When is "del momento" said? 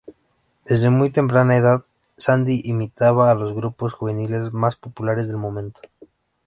5.27-5.79